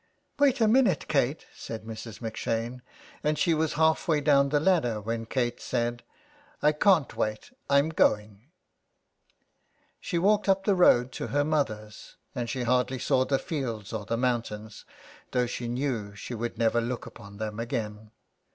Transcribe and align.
"Wait 0.39 0.59
a 0.59 0.67
minute, 0.67 1.07
Kate," 1.07 1.45
said 1.53 1.83
Mrs. 1.83 2.21
M'Shane, 2.21 2.81
and 3.23 3.37
she 3.37 3.53
was 3.53 3.73
half 3.73 4.07
way 4.07 4.19
down 4.19 4.49
the 4.49 4.59
ladder 4.59 4.99
when 4.99 5.27
Kate 5.27 5.61
said:— 5.61 5.97
8i 5.97 5.99
F 5.99 6.01
SOME 6.01 6.01
PARISHIONERS." 6.01 6.59
I 6.63 6.71
can't 6.73 7.17
wait, 7.17 7.51
I'm 7.69 7.89
going." 7.89 8.41
She 9.99 10.17
walked 10.17 10.49
up 10.49 10.63
the 10.63 10.73
road 10.73 11.11
to 11.11 11.27
her 11.27 11.43
mother's, 11.43 12.15
and 12.33 12.49
she 12.49 12.63
hardly 12.63 12.97
saw 12.97 13.25
the 13.25 13.37
fields 13.37 13.93
or 13.93 14.05
the 14.07 14.17
mountains, 14.17 14.85
though 15.33 15.45
she 15.45 15.67
knew 15.67 16.15
she 16.15 16.33
would 16.33 16.57
never 16.57 16.81
look 16.81 17.05
upon 17.05 17.37
them 17.37 17.59
again. 17.59 18.09